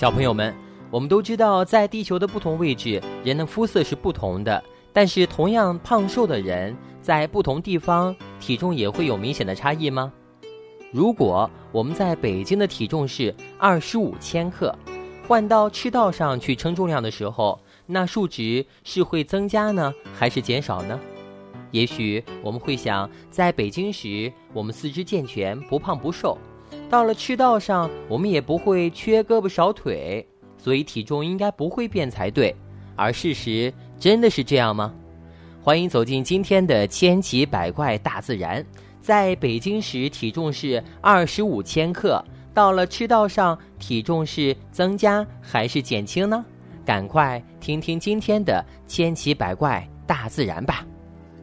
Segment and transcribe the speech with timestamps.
[0.00, 0.54] 小朋友们，
[0.90, 4.64] 我们都知道，在地球的不同位置，人的肤色是不同的。
[4.94, 10.10] 但是，同样胖瘦的人，在不同地方，体重也会有明显的差异吗？
[10.90, 14.74] 如果我们在北京的体重是二十五千克，
[15.28, 20.98] 换到赤道上去称重量的时候，那数值是会增加呢，还是减少呢？
[21.72, 26.38] 也许我们会想，在北京时，我们四肢健全，不胖不瘦。
[26.90, 30.26] 到了赤道上，我们也不会缺胳膊少腿，
[30.58, 32.54] 所以体重应该不会变才对。
[32.96, 34.92] 而事实真的是这样吗？
[35.62, 38.64] 欢迎走进今天的千奇百怪大自然。
[39.00, 46.44] 在北京时体重是二十五千克，到了赤道上体重是增加还是减轻呢？
[46.84, 50.84] 赶快听听今天的千奇百怪大自然吧！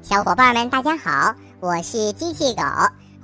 [0.02, 2.62] 小伙伴们，大家好，我是机器狗。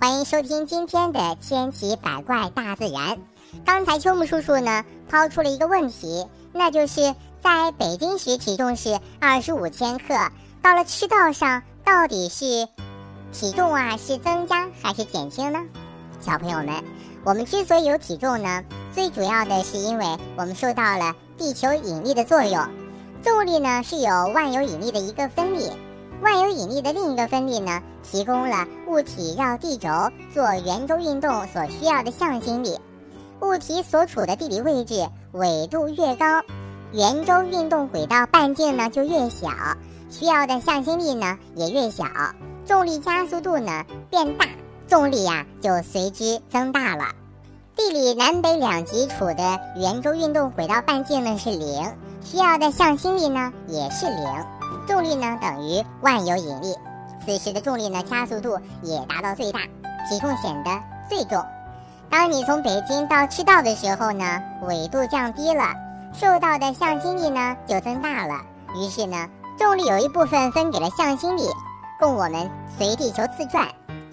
[0.03, 3.17] 欢迎收听今天的千奇百怪大自然。
[3.63, 10.13] 刚才秋木叔叔呢抛出了一个问题，那就是在北京时体重是二十五千克，
[10.61, 12.67] 到了赤道上到底是
[13.31, 15.61] 体重啊是增加还是减轻呢？
[16.19, 16.83] 小朋友们，
[17.23, 18.61] 我们之所以有体重呢，
[18.91, 20.05] 最主要的是因为
[20.35, 22.67] 我们受到了地球引力的作用，
[23.23, 25.71] 重力呢是有万有引力的一个分力。
[26.23, 29.89] 万有引力的另一个分力呢，提供了物体绕地轴
[30.33, 32.79] 做圆周运动所需要的向心力。
[33.41, 36.41] 物体所处的地理位置纬度越高，
[36.93, 39.49] 圆周运动轨道半径呢就越小，
[40.09, 42.05] 需要的向心力呢也越小，
[42.65, 44.45] 重力加速度呢变大，
[44.87, 47.07] 重力呀就随之增大了。
[47.75, 51.83] 地理南北两极处的圆周运动轨道半径呢是零，
[52.23, 54.62] 需要的向心力呢也是零。
[54.87, 56.75] 重力呢等于万有引力，
[57.25, 59.59] 此时的重力呢加速度也达到最大，
[60.09, 60.71] 体重显得
[61.09, 61.43] 最重。
[62.09, 65.73] 当你从北京到赤道的时候呢，纬度降低了，
[66.13, 68.41] 受到的向心力呢就增大了，
[68.75, 71.43] 于是呢重力有一部分分给了向心力，
[71.99, 73.67] 供我们随地球自转，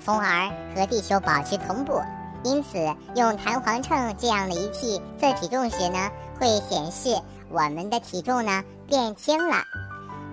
[0.05, 2.01] 从而和地球保持同步。
[2.43, 2.79] 因此，
[3.17, 7.21] 用弹簧秤这样的仪器测体重时呢，会显示
[7.51, 9.57] 我们的体重呢变轻了。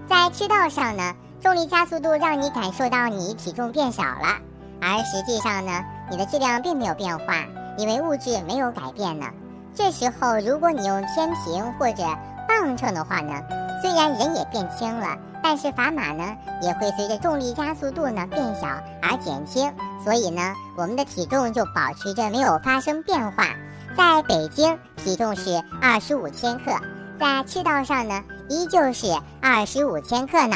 [0.10, 4.38] 在赤道上呢，重力加速度让你感受到你体重变小了，
[4.82, 7.44] 而实际上呢，你的质量并没有变化，
[7.78, 9.26] 因为物质没有改变呢。
[9.76, 12.04] 这时候，如果你用天平或者
[12.48, 13.34] 磅秤的话呢，
[13.82, 18.68] 虽然人也变轻了，但是砝码呢也会随着重力加速度呢变小
[19.02, 19.74] 而减轻，
[20.04, 23.46] 所以呢，我们的体重就保持着没有发生变化。
[23.98, 26.72] 在北京，体重是二十五千克。
[27.20, 29.08] 在赤道上呢，依旧是
[29.42, 30.56] 二十五千克呢。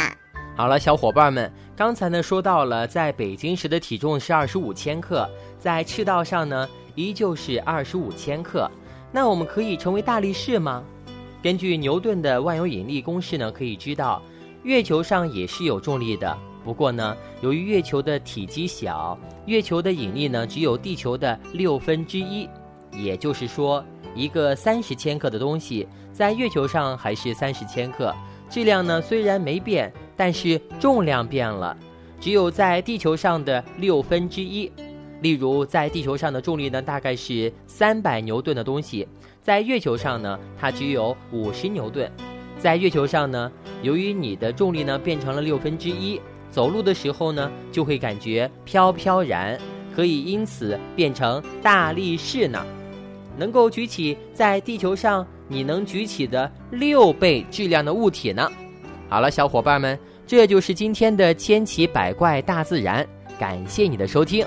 [0.56, 5.28] 好了，小伙伴们，刚才呢说到了，在北京时的体重是二十五千克，
[5.58, 8.70] 在赤道上呢依旧是二十五千克。
[9.12, 10.84] 那我们可以成为大力士吗？
[11.42, 14.22] 根据牛顿的万有引力公式呢，可以知道，
[14.62, 16.38] 月球上也是有重力的。
[16.64, 19.18] 不过呢，由于月球的体积小，
[19.48, 22.48] 月球的引力呢只有地球的六分之一，
[22.94, 23.84] 也就是说，
[24.16, 25.88] 一个三十千克的东西。
[26.12, 28.14] 在月球上还是三十千克，
[28.50, 31.76] 质量呢虽然没变，但是重量变了，
[32.20, 34.72] 只有在地球上的六分之一。
[35.22, 39.08] 例如，在地球上的重力呢大概是三百牛顿的东西，
[39.42, 42.12] 在月球上呢它只有五十牛顿。
[42.60, 46.20] 在月球上呢，由于你的重力呢变成了六分之一，
[46.50, 49.58] 走路的时候呢就会感觉飘飘然，
[49.96, 52.64] 可以因此变成大力士呢，
[53.38, 55.26] 能够举起在地球上。
[55.48, 58.50] 你能举起的六倍质量的物体呢？
[59.10, 63.06] 好了，小伙伴们，这就是今天的千奇百怪大自然，
[63.38, 64.46] 感谢你的收听。